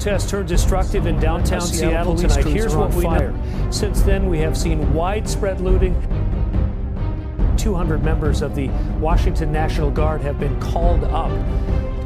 [0.00, 2.46] Protests turned destructive in downtown Seattle, tonight.
[2.46, 3.32] Here's what we fire.
[3.32, 3.70] know.
[3.70, 5.94] Since then, we have seen widespread looting.
[7.58, 8.68] 200 members of the
[8.98, 11.30] Washington National Guard have been called up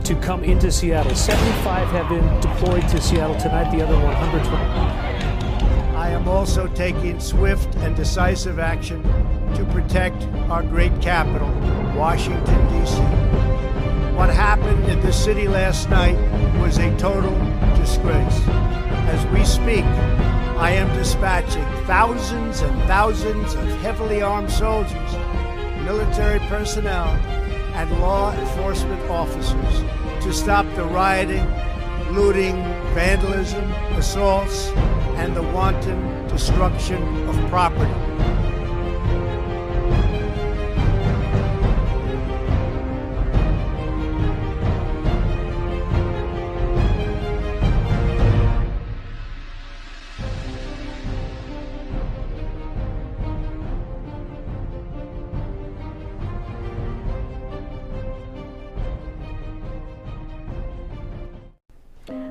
[0.02, 1.14] to come into Seattle.
[1.14, 4.42] 75 have been deployed to Seattle tonight, the other 100.
[5.94, 9.04] I am also taking swift and decisive action
[9.54, 10.20] to protect
[10.50, 11.48] our great capital,
[11.96, 13.23] Washington, D.C.
[14.14, 16.16] What happened in the city last night
[16.60, 17.36] was a total
[17.74, 18.40] disgrace.
[19.10, 19.84] As we speak,
[20.56, 25.12] I am dispatching thousands and thousands of heavily armed soldiers,
[25.82, 27.08] military personnel,
[27.74, 29.82] and law enforcement officers
[30.22, 31.44] to stop the rioting,
[32.14, 32.54] looting,
[32.94, 33.64] vandalism,
[33.98, 34.68] assaults,
[35.16, 38.23] and the wanton destruction of property.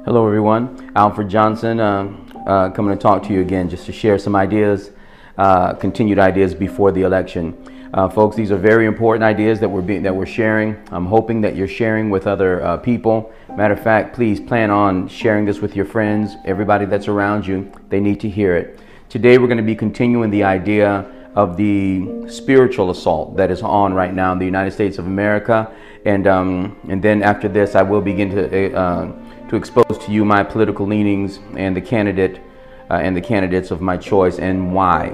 [0.05, 0.91] Hello, everyone.
[0.97, 2.13] Alfred Johnson uh,
[2.45, 4.91] uh, coming to talk to you again just to share some ideas,
[5.37, 7.55] uh, continued ideas before the election.
[7.93, 10.75] Uh, folks, these are very important ideas that we're being, that we're sharing.
[10.91, 13.31] I'm hoping that you're sharing with other uh, people.
[13.55, 17.71] Matter of fact, please plan on sharing this with your friends, everybody that's around you.
[17.87, 18.81] They need to hear it.
[19.07, 23.93] Today, we're going to be continuing the idea of the spiritual assault that is on
[23.93, 25.73] right now in the United States of America.
[26.05, 29.11] And, um, and then after this, I will begin to uh,
[29.53, 32.41] to expose to you my political leanings and the candidate
[32.89, 35.09] uh, and the candidates of my choice and why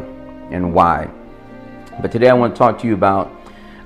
[0.49, 1.09] and why.
[2.01, 3.29] But today I want to talk to you about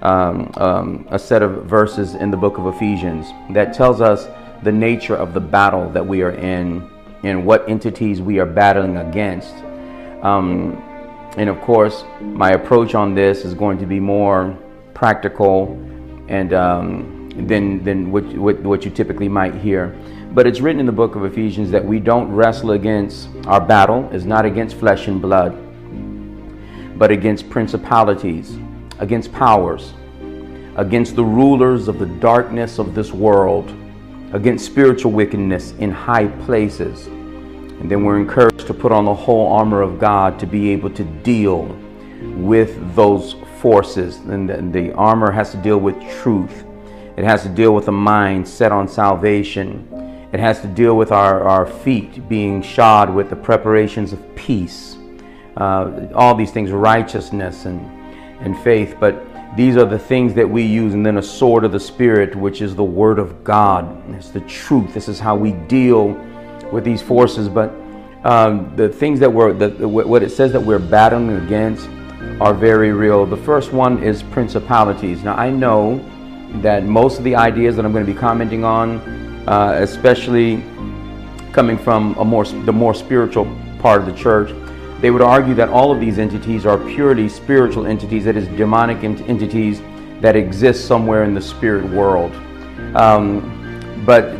[0.04, 4.28] um, um, a set of verses in the book of Ephesians that tells us
[4.62, 6.88] the nature of the battle that we are in
[7.24, 9.56] and what entities we are battling against.
[10.22, 10.78] Um,
[11.36, 14.56] and of course, my approach on this is going to be more
[14.94, 15.72] practical
[16.28, 19.96] and um, than, than what, what, what you typically might hear.
[20.34, 24.10] But it's written in the book of Ephesians that we don't wrestle against, our battle
[24.12, 25.56] is not against flesh and blood,
[26.98, 28.58] but against principalities,
[28.98, 29.94] against powers,
[30.76, 33.72] against the rulers of the darkness of this world,
[34.34, 37.06] against spiritual wickedness in high places.
[37.06, 40.90] And then we're encouraged to put on the whole armor of God to be able
[40.92, 41.66] to deal
[42.38, 44.18] with those forces.
[44.18, 46.64] And the, armor has to deal with truth.
[47.18, 49.88] It has to deal with a mind set on salvation.
[50.34, 54.98] It has to deal with our, our feet being shod with the preparations of peace.
[55.56, 57.80] Uh, all these things, righteousness and,
[58.42, 58.96] and faith.
[59.00, 59.24] But
[59.56, 60.96] these are the things that we use.
[60.96, 63.86] And then a sword of the Spirit, which is the Word of God.
[64.16, 64.92] It's the truth.
[64.92, 66.14] This is how we deal
[66.72, 67.48] with these forces.
[67.48, 67.70] But
[68.24, 71.88] um, the things that we're, the, what it says that we're battling against
[72.42, 73.28] are very real.
[73.28, 75.24] The first one is principalities.
[75.24, 76.04] Now, I know
[76.64, 80.64] that most of the ideas that I'm going to be commenting on uh, especially
[81.52, 83.46] coming from a more the more spiritual
[83.80, 84.52] part of the church,
[85.02, 89.04] they would argue that all of these entities are purely spiritual entities, that is, demonic
[89.04, 89.82] ent- entities
[90.22, 92.34] that exist somewhere in the spirit world.
[92.96, 93.60] Um,
[94.06, 94.32] but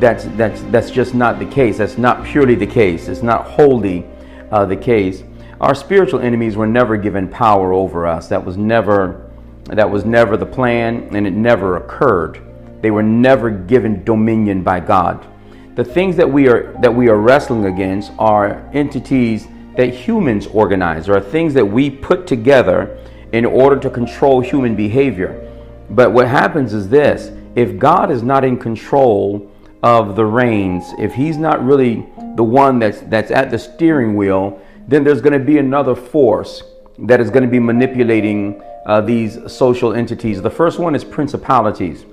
[0.00, 1.78] that's that's that's just not the case.
[1.78, 3.08] That's not purely the case.
[3.08, 4.06] It's not wholly
[4.50, 5.24] uh, the case.
[5.60, 8.28] Our spiritual enemies were never given power over us.
[8.28, 9.30] That was never
[9.66, 12.40] that was never the plan, and it never occurred.
[12.84, 15.26] They were never given dominion by God.
[15.74, 21.08] The things that we are that we are wrestling against are entities that humans organize
[21.08, 22.98] or things that we put together
[23.32, 25.50] in order to control human behavior.
[25.88, 29.50] But what happens is this, if God is not in control
[29.82, 32.06] of the reins, if he's not really
[32.36, 36.62] the one that's that's at the steering wheel, then there's going to be another force
[36.98, 40.42] that is going to be manipulating uh, these social entities.
[40.42, 42.04] The first one is principalities.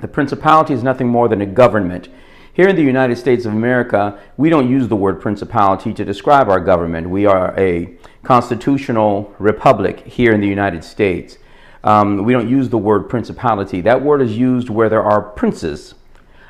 [0.00, 2.08] The principality is nothing more than a government.
[2.52, 6.48] Here in the United States of America, we don't use the word principality to describe
[6.48, 7.08] our government.
[7.08, 11.38] We are a constitutional republic here in the United States.
[11.84, 13.80] Um, we don't use the word principality.
[13.80, 15.94] That word is used where there are princes.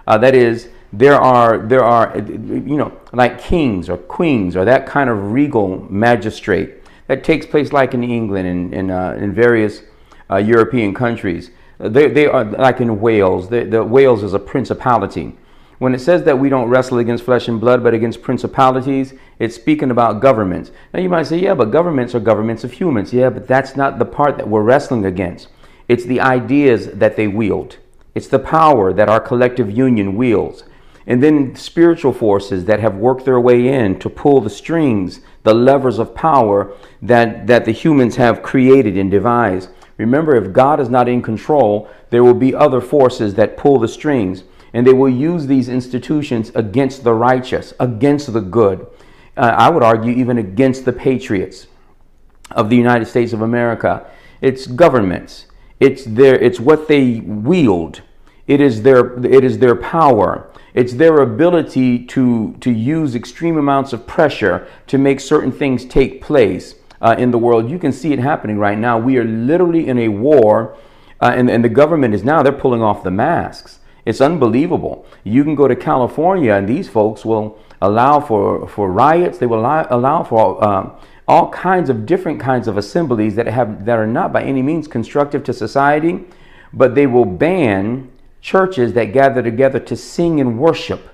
[0.07, 4.87] Uh, that is, there are there are you know like kings or queens or that
[4.87, 9.83] kind of regal magistrate that takes place like in England and in, uh, in various
[10.31, 11.51] uh, European countries.
[11.81, 13.49] They, they are like in Wales.
[13.49, 15.37] The, the Wales is a principality.
[15.79, 19.55] When it says that we don't wrestle against flesh and blood, but against principalities, it's
[19.55, 20.71] speaking about governments.
[20.93, 23.15] Now you might say, yeah, but governments are governments of humans.
[23.15, 25.49] Yeah, but that's not the part that we're wrestling against.
[25.89, 27.79] It's the ideas that they wield.
[28.15, 30.65] It's the power that our collective union wields.
[31.07, 35.55] and then spiritual forces that have worked their way in to pull the strings, the
[35.55, 36.73] levers of power
[37.03, 39.71] that, that the humans have created and devised.
[40.01, 43.87] Remember, if God is not in control, there will be other forces that pull the
[43.87, 48.87] strings, and they will use these institutions against the righteous, against the good.
[49.37, 51.67] Uh, I would argue, even against the patriots
[52.51, 54.07] of the United States of America.
[54.41, 55.47] It's governments.
[55.81, 58.01] It's their it's what they wield.
[58.47, 60.51] It is their it is their power.
[60.73, 66.23] It's their ability to to use extreme amounts of pressure to make certain things take
[66.23, 67.71] place uh, in the world.
[67.71, 68.99] You can see it happening right now.
[68.99, 70.77] We are literally in a war,
[71.21, 73.81] uh, and, and the government is now they're pulling off the masks.
[74.05, 75.07] It's unbelievable.
[75.25, 79.39] You can go to California, and these folks will allow for for riots.
[79.39, 80.93] They will allow, allow for um,
[81.29, 84.89] all kinds of different kinds of assemblies that have that are not by any means
[84.89, 86.25] constructive to society,
[86.73, 88.11] but they will ban
[88.41, 91.11] churches that gather together to sing and worship.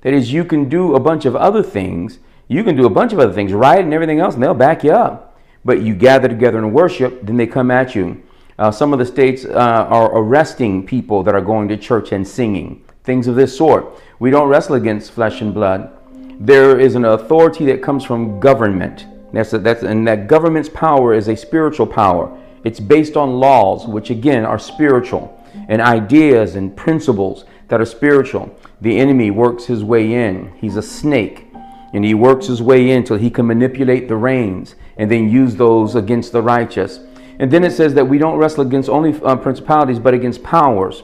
[0.00, 2.18] That is, you can do a bunch of other things.
[2.48, 4.82] You can do a bunch of other things, riot and everything else, and they'll back
[4.82, 5.38] you up.
[5.64, 8.22] But you gather together and worship, then they come at you.
[8.58, 12.26] Uh, some of the states uh, are arresting people that are going to church and
[12.26, 14.00] singing, things of this sort.
[14.18, 15.92] We don't wrestle against flesh and blood.
[16.40, 21.14] There is an authority that comes from government that's, a, that's and that government's power
[21.14, 22.36] is a spiritual power.
[22.64, 28.54] It's based on laws, which again are spiritual, and ideas and principles that are spiritual.
[28.80, 30.52] The enemy works his way in.
[30.56, 31.47] He's a snake,
[31.92, 35.56] and he works his way in until he can manipulate the reins and then use
[35.56, 37.00] those against the righteous.
[37.38, 41.02] And then it says that we don't wrestle against only uh, principalities, but against powers.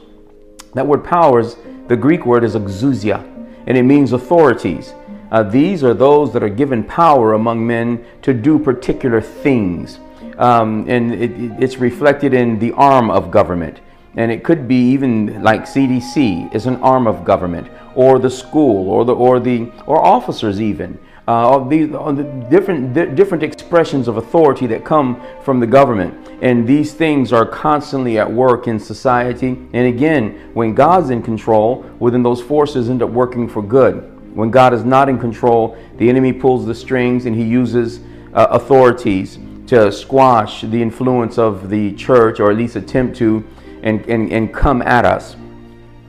[0.75, 3.23] That word powers, the Greek word is exousia,
[3.67, 4.93] and it means authorities.
[5.31, 9.99] Uh, these are those that are given power among men to do particular things.
[10.39, 11.31] Um, and it,
[11.63, 13.81] it's reflected in the arm of government.
[14.17, 18.89] And it could be even like CDC is an arm of government, or the school,
[18.89, 20.99] or the or the or officers even.
[21.27, 26.93] Uh, these the different different expressions of authority that come from the government, and these
[26.93, 29.59] things are constantly at work in society.
[29.73, 34.11] And again, when God's in control, within those forces end up working for good.
[34.35, 38.01] When God is not in control, the enemy pulls the strings and he uses
[38.35, 39.39] uh, authorities
[39.69, 43.47] to squash the influence of the church or at least attempt to
[43.85, 45.37] and, and, and come at us.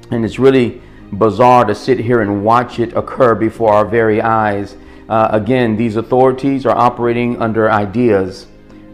[0.10, 0.82] And it's really
[1.12, 4.78] bizarre to sit here and watch it occur before our very eyes.
[5.08, 8.48] Uh, again, these authorities are operating under ideas,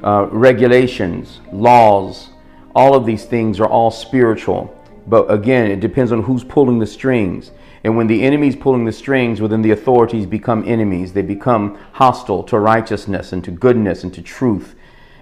[0.03, 2.31] uh, regulations, laws.
[2.75, 4.77] All of these things are all spiritual.
[5.07, 7.51] But again, it depends on who's pulling the strings.
[7.83, 12.43] And when the enemy's pulling the strings within the authorities become enemies, they become hostile
[12.43, 14.75] to righteousness and to goodness and to truth.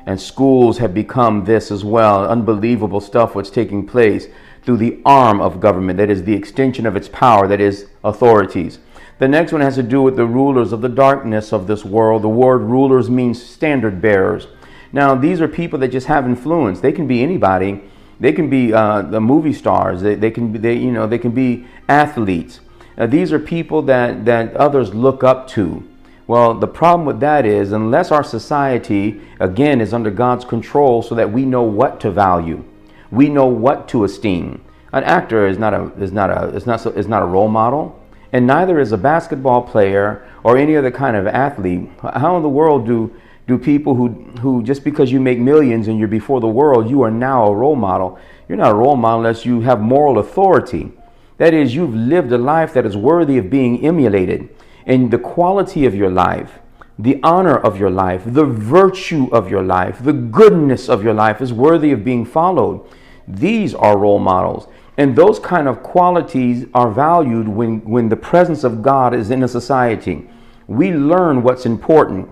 [0.09, 2.25] And schools have become this as well.
[2.25, 4.25] Unbelievable stuff what's taking place
[4.63, 8.79] through the arm of government, that is the extension of its power, that is authorities.
[9.19, 12.23] The next one has to do with the rulers of the darkness of this world.
[12.23, 14.47] The word rulers means standard bearers.
[14.91, 16.79] Now, these are people that just have influence.
[16.79, 17.83] They can be anybody
[18.19, 20.01] they can be uh, the movie stars.
[20.01, 22.59] They, they can be, they, you know, they can be athletes.
[22.97, 25.88] These are people that, that others look up to.
[26.29, 31.15] Well, the problem with that is, unless our society, again, is under God's control so
[31.15, 32.63] that we know what to value,
[33.09, 34.63] we know what to esteem.
[34.93, 37.47] An actor is not a, is not a, is not, so, is not a role
[37.47, 37.99] model,
[38.31, 41.89] and neither is a basketball player or any other kind of athlete.
[42.03, 43.11] How in the world do
[43.47, 44.09] do people who,
[44.39, 47.55] who just because you make millions and you're before the world, you are now a
[47.55, 48.19] role model.
[48.47, 50.91] You're not a role model unless you have moral authority.
[51.37, 54.49] That is, you've lived a life that is worthy of being emulated.
[54.85, 56.59] And the quality of your life,
[56.97, 61.41] the honor of your life, the virtue of your life, the goodness of your life
[61.41, 62.85] is worthy of being followed.
[63.27, 64.67] These are role models.
[64.97, 69.43] And those kind of qualities are valued when, when the presence of God is in
[69.43, 70.29] a society.
[70.67, 72.29] We learn what's important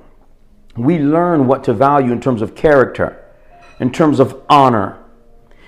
[0.78, 3.24] we learn what to value in terms of character,
[3.80, 5.04] in terms of honor.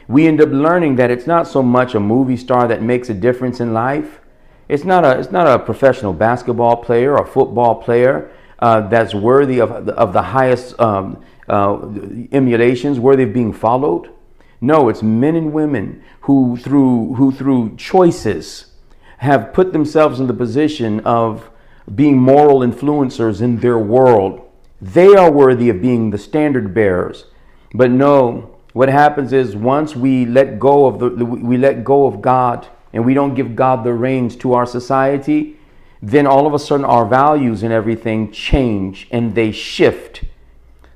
[0.08, 3.14] We end up learning that it's not so much a movie star that makes a
[3.14, 4.20] difference in life.
[4.70, 9.60] It's not a, it's not a professional basketball player or football player uh, that's worthy
[9.60, 11.80] of, of the highest um, uh,
[12.32, 14.12] emulations, worthy of being followed.
[14.62, 18.68] No, it's men and women who, through, who through choices,
[19.18, 21.50] have put themselves in the position of
[21.94, 24.50] being moral influencers in their world
[24.82, 27.26] they are worthy of being the standard bearers.
[27.74, 32.22] But no, what happens is once we let go of the we let go of
[32.22, 35.58] God and we don't give God the reins to our society,
[36.02, 40.24] then all of a sudden our values and everything change and they shift.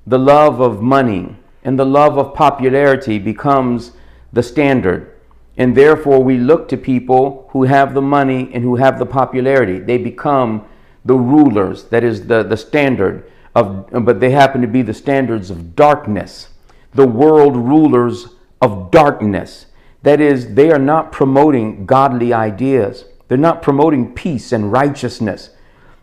[0.07, 3.91] The love of money and the love of popularity becomes
[4.31, 5.09] the standard.
[5.55, 9.79] And therefore, we look to people who have the money and who have the popularity.
[9.79, 10.65] They become
[11.05, 15.51] the rulers, that is the, the standard of, but they happen to be the standards
[15.51, 16.49] of darkness,
[16.93, 18.29] the world rulers
[18.61, 19.67] of darkness.
[20.03, 23.05] That is, they are not promoting godly ideas.
[23.27, 25.49] They're not promoting peace and righteousness.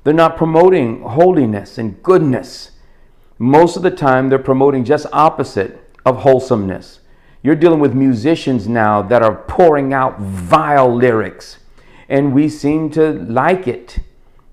[0.03, 2.73] They're not promoting holiness and goodness.
[3.39, 7.01] Most of the time, they're promoting just opposite of wholesomeness.
[7.43, 11.59] You're dealing with musicians now that are pouring out vile lyrics,
[12.09, 13.99] and we seem to like it.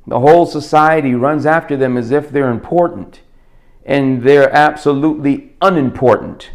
[0.05, 3.21] The whole society runs after them as if they're important,
[3.85, 6.51] and they're absolutely unimportant.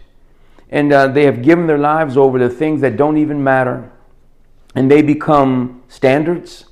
[0.72, 3.92] And uh, they have given their lives over to things that don't even matter.
[4.74, 6.64] And they become standards,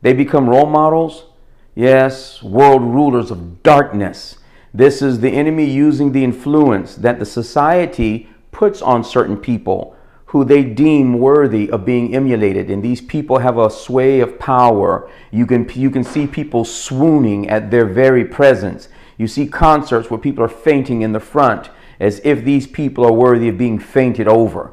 [0.00, 1.26] they become role models.
[1.74, 4.38] Yes, world rulers of darkness.
[4.72, 10.44] This is the enemy using the influence that the society puts on certain people who
[10.44, 15.44] they deem worthy of being emulated and these people have a sway of power you
[15.44, 18.88] can you can see people swooning at their very presence
[19.18, 23.12] you see concerts where people are fainting in the front as if these people are
[23.12, 24.72] worthy of being fainted over.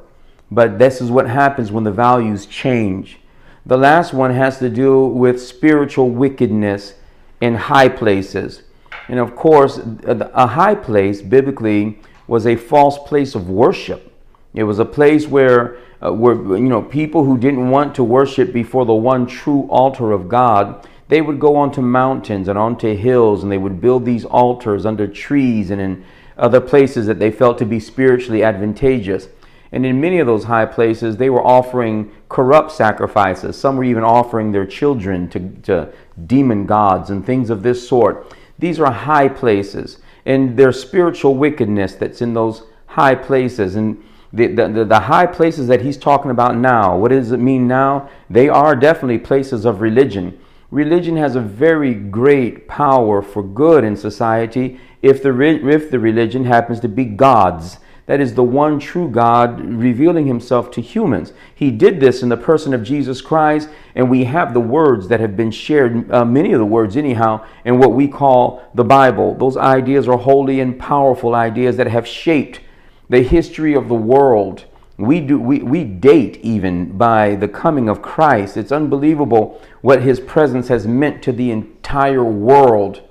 [0.49, 3.19] But this is what happens when the values change.
[3.65, 6.95] The last one has to do with spiritual wickedness
[7.41, 8.63] in high places.
[9.09, 14.13] And of course a high place biblically was a false place of worship.
[14.53, 18.53] It was a place where, uh, where you know, people who didn't want to worship
[18.53, 23.43] before the one true altar of God, they would go onto mountains and onto hills
[23.43, 26.03] and they would build these altars under trees and in
[26.37, 29.29] other places that they felt to be spiritually advantageous.
[29.71, 33.57] And in many of those high places, they were offering corrupt sacrifices.
[33.57, 35.93] Some were even offering their children to, to
[36.25, 38.33] demon gods and things of this sort.
[38.59, 43.75] These are high places, and there's spiritual wickedness that's in those high places.
[43.75, 47.67] And the, the, the high places that he's talking about now, what does it mean
[47.67, 48.09] now?
[48.29, 50.39] They are definitely places of religion.
[50.71, 56.43] Religion has a very great power for good in society if the, if the religion
[56.43, 57.77] happens to be God's.
[58.07, 61.33] That is the one true God revealing himself to humans.
[61.53, 65.19] He did this in the person of Jesus Christ, and we have the words that
[65.19, 69.35] have been shared, uh, many of the words, anyhow, in what we call the Bible.
[69.35, 72.61] Those ideas are holy and powerful ideas that have shaped
[73.09, 74.65] the history of the world.
[74.97, 78.57] We, do, we, we date even by the coming of Christ.
[78.57, 83.03] It's unbelievable what his presence has meant to the entire world.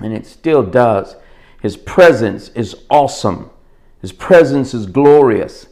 [0.00, 1.16] And it still does.
[1.62, 3.50] His presence is awesome,
[4.00, 5.68] his presence is glorious.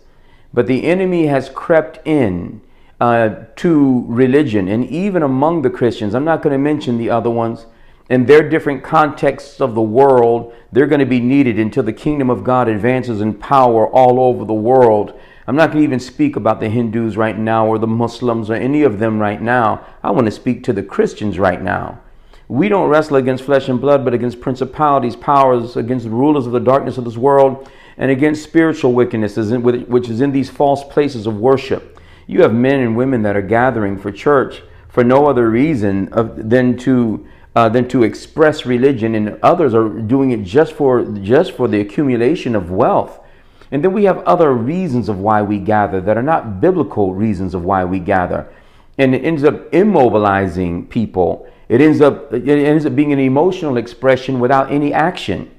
[0.52, 2.60] But the enemy has crept in
[3.00, 6.14] uh, to religion, and even among the Christians.
[6.14, 7.66] I'm not going to mention the other ones
[8.10, 12.28] in their different contexts of the world, they're going to be needed until the kingdom
[12.28, 15.18] of God advances in power all over the world.
[15.46, 18.54] I'm not going to even speak about the Hindus right now or the Muslims or
[18.54, 19.86] any of them right now.
[20.02, 22.00] I want to speak to the Christians right now.
[22.46, 26.52] We don't wrestle against flesh and blood, but against principalities, powers, against the rulers of
[26.52, 31.26] the darkness of this world, and against spiritual wickedness, which is in these false places
[31.26, 31.98] of worship.
[32.26, 36.76] You have men and women that are gathering for church for no other reason than
[36.78, 41.68] to uh, than to express religion, and others are doing it just for just for
[41.68, 43.20] the accumulation of wealth.
[43.70, 47.54] And then we have other reasons of why we gather that are not biblical reasons
[47.54, 48.48] of why we gather,
[48.98, 51.48] and it ends up immobilizing people.
[51.68, 55.50] It ends up it ends up being an emotional expression without any action.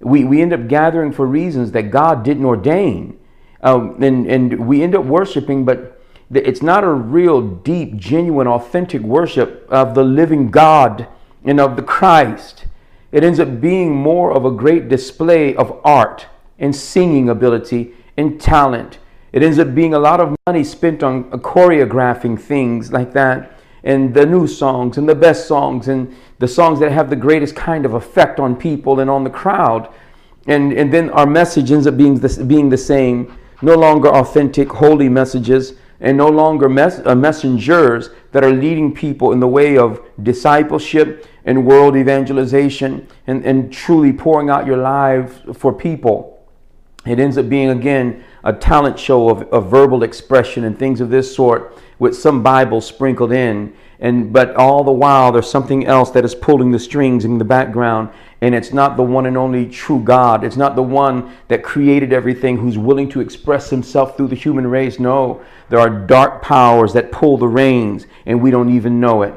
[0.00, 3.18] We we end up gathering for reasons that God didn't ordain,
[3.62, 6.00] um, and and we end up worshiping, but
[6.32, 11.06] it's not a real deep, genuine, authentic worship of the living God
[11.44, 12.66] and of the Christ,
[13.12, 16.26] it ends up being more of a great display of art
[16.58, 18.98] and singing ability and talent.
[19.32, 23.52] It ends up being a lot of money spent on uh, choreographing things like that,
[23.82, 27.54] and the new songs and the best songs and the songs that have the greatest
[27.54, 29.92] kind of effect on people and on the crowd.
[30.46, 34.68] And, and then our message ends up being the, being the same, no longer authentic,
[34.70, 39.78] holy messages, and no longer mes- uh, messengers that are leading people in the way
[39.78, 46.30] of discipleship and world evangelization and, and truly pouring out your lives for people.
[47.06, 51.10] It ends up being, again, a talent show of, of verbal expression and things of
[51.10, 53.74] this sort with some Bible sprinkled in.
[54.00, 57.44] And, but all the while, there's something else that is pulling the strings in the
[57.44, 58.10] background.
[58.40, 60.44] And it's not the one and only true God.
[60.44, 64.66] It's not the one that created everything who's willing to express himself through the human
[64.66, 64.98] race.
[64.98, 69.34] No, there are dark powers that pull the reins, and we don't even know it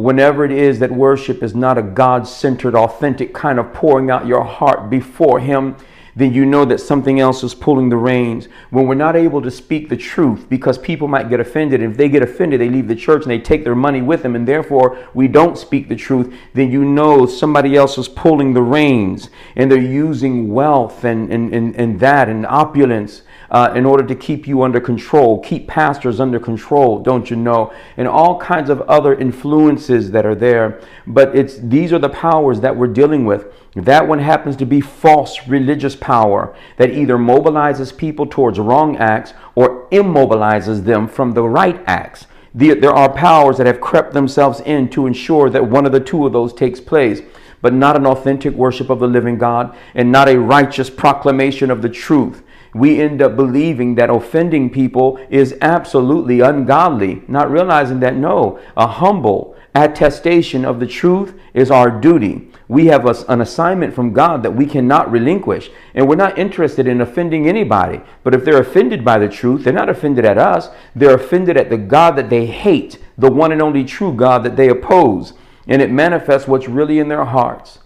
[0.00, 4.26] whenever it is that worship is not a God centered, authentic kind of pouring out
[4.26, 5.76] your heart before Him,
[6.16, 8.48] then you know that something else is pulling the reins.
[8.70, 11.98] When we're not able to speak the truth because people might get offended, and if
[11.98, 14.46] they get offended, they leave the church and they take their money with them, and
[14.46, 19.30] therefore we don't speak the truth, then you know somebody else is pulling the reins
[19.56, 24.14] and they're using wealth and, and, and, and that and opulence uh, in order to
[24.14, 27.72] keep you under control, keep pastors under control, don't you know?
[27.96, 30.80] And all kinds of other influences that are there.
[31.06, 33.52] But it's these are the powers that we're dealing with.
[33.74, 39.32] That one happens to be false religious power that either mobilizes people towards wrong acts
[39.54, 42.26] or immobilizes them from the right acts.
[42.54, 46.00] The, there are powers that have crept themselves in to ensure that one of the
[46.00, 47.22] two of those takes place,
[47.62, 51.82] but not an authentic worship of the living God and not a righteous proclamation of
[51.82, 52.42] the truth
[52.74, 58.86] we end up believing that offending people is absolutely ungodly, not realizing that no, a
[58.86, 62.48] humble attestation of the truth is our duty.
[62.68, 66.86] We have a, an assignment from God that we cannot relinquish, and we're not interested
[66.86, 68.00] in offending anybody.
[68.22, 71.70] But if they're offended by the truth, they're not offended at us, they're offended at
[71.70, 75.32] the God that they hate, the one and only true God that they oppose,
[75.66, 77.80] and it manifests what's really in their hearts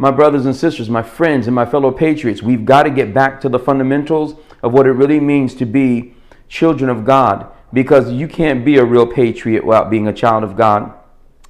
[0.00, 3.38] my brothers and sisters, my friends, and my fellow patriots, we've got to get back
[3.38, 6.14] to the fundamentals of what it really means to be
[6.48, 10.56] children of God because you can't be a real patriot without being a child of
[10.56, 10.90] God.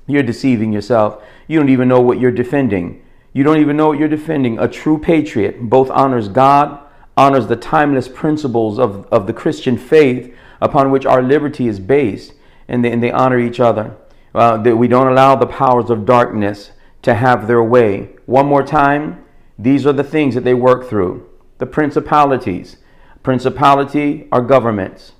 [0.09, 1.23] You're deceiving yourself.
[1.47, 3.04] You don't even know what you're defending.
[3.33, 4.59] You don't even know what you're defending.
[4.59, 6.80] A true patriot both honors God,
[7.16, 12.35] honors the timeless principles of, of the Christian faith upon which our liberty is based,
[12.66, 13.97] and they, and they honor each other.
[14.35, 18.11] Uh, that we don't allow the powers of darkness to have their way.
[18.26, 19.25] One more time,
[19.59, 21.28] these are the things that they work through.
[21.59, 22.76] The principalities.
[23.23, 25.12] Principality are governments.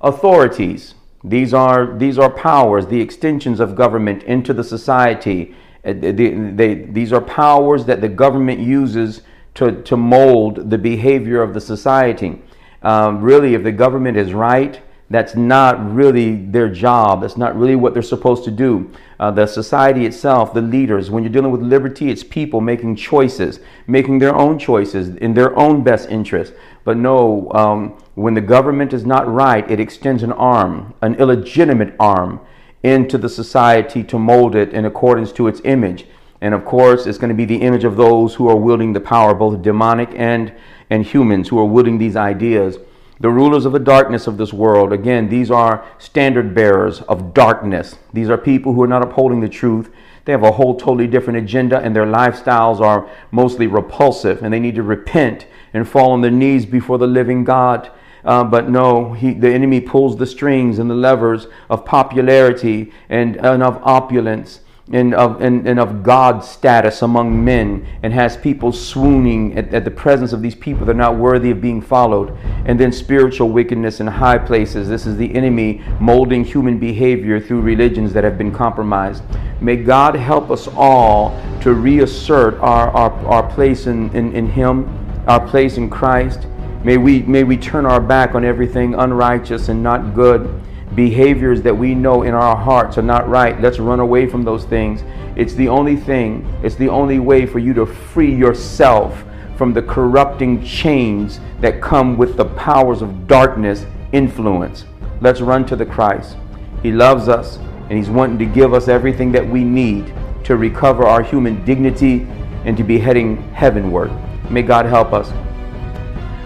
[0.00, 0.94] Authorities.
[1.22, 5.54] These are, these are powers, the extensions of government into the society.
[5.84, 9.22] Uh, they, they, these are powers that the government uses
[9.54, 12.42] to, to mold the behavior of the society.
[12.82, 14.82] Um, really, if the government is right,
[15.14, 17.20] that's not really their job.
[17.20, 18.90] That's not really what they're supposed to do.
[19.20, 23.60] Uh, the society itself, the leaders, when you're dealing with liberty, it's people making choices,
[23.86, 26.52] making their own choices in their own best interest.
[26.82, 31.94] But no, um, when the government is not right, it extends an arm, an illegitimate
[32.00, 32.40] arm,
[32.82, 36.06] into the society to mold it in accordance to its image.
[36.40, 39.00] And of course, it's going to be the image of those who are wielding the
[39.00, 40.52] power, both demonic and,
[40.90, 42.78] and humans, who are wielding these ideas.
[43.24, 47.96] The rulers of the darkness of this world, again, these are standard bearers of darkness.
[48.12, 49.90] These are people who are not upholding the truth.
[50.26, 54.60] They have a whole totally different agenda, and their lifestyles are mostly repulsive, and they
[54.60, 57.90] need to repent and fall on their knees before the living God.
[58.26, 63.36] Uh, but no, he, the enemy pulls the strings and the levers of popularity and,
[63.36, 64.60] and of opulence
[64.92, 69.84] and of, and, and of God's status among men and has people swooning at, at
[69.84, 72.36] the presence of these people that are not worthy of being followed.
[72.66, 74.88] And then spiritual wickedness in high places.
[74.88, 79.22] This is the enemy molding human behavior through religions that have been compromised.
[79.60, 81.30] May God help us all
[81.62, 84.86] to reassert our, our, our place in, in, in Him,
[85.26, 86.46] our place in Christ.
[86.84, 90.60] May we, may we turn our back on everything unrighteous and not good
[90.94, 93.60] behaviors that we know in our hearts are not right.
[93.60, 95.02] Let's run away from those things.
[95.36, 99.24] It's the only thing, it's the only way for you to free yourself
[99.56, 104.84] from the corrupting chains that come with the powers of darkness influence.
[105.20, 106.36] Let's run to the Christ.
[106.82, 107.56] He loves us
[107.88, 110.12] and He's wanting to give us everything that we need
[110.44, 112.26] to recover our human dignity
[112.64, 114.12] and to be heading heavenward.
[114.50, 115.30] May God help us.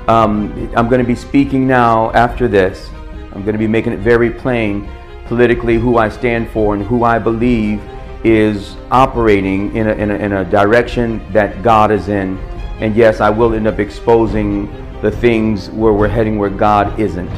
[0.08, 2.90] Um, I'm going to be speaking now after this
[3.38, 4.90] I'm going to be making it very plain
[5.26, 7.80] politically who I stand for and who I believe
[8.24, 12.36] is operating in a, in a, in a direction that God is in.
[12.80, 14.66] And yes, I will end up exposing
[15.02, 17.30] the things where we're heading where God isn't.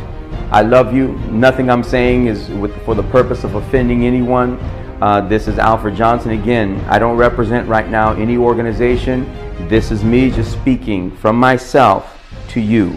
[0.51, 1.09] I love you.
[1.31, 4.59] Nothing I'm saying is with, for the purpose of offending anyone.
[5.03, 6.83] Uh, this is Alfred Johnson again.
[6.89, 9.27] I don't represent right now any organization.
[9.69, 12.97] This is me just speaking from myself to you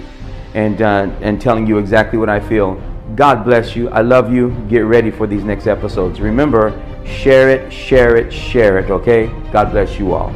[0.54, 2.82] and, uh, and telling you exactly what I feel.
[3.16, 3.90] God bless you.
[3.90, 4.50] I love you.
[4.70, 6.20] Get ready for these next episodes.
[6.20, 6.72] Remember,
[7.06, 9.28] share it, share it, share it, okay?
[9.52, 10.30] God bless you all.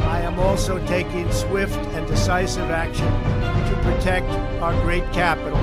[0.00, 4.30] I am also taking swift and decisive action to protect
[4.62, 5.58] our great capital,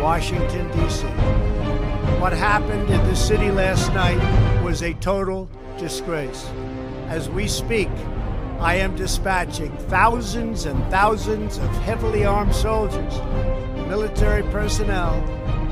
[0.00, 1.06] Washington, D.C.
[2.20, 6.48] What happened in the city last night was a total disgrace.
[7.08, 7.90] As we speak,
[8.60, 13.18] I am dispatching thousands and thousands of heavily armed soldiers,
[13.86, 15.14] military personnel,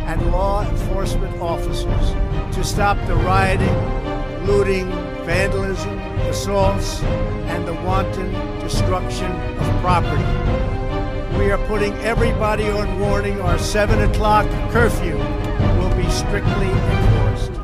[0.06, 2.10] and law enforcement officers
[2.54, 4.90] to stop the rioting, looting,
[5.24, 10.22] vandalism, assaults, and the wanton destruction of property.
[11.38, 13.40] We are putting everybody on warning.
[13.40, 17.63] Our 7 o'clock curfew will be strictly enforced.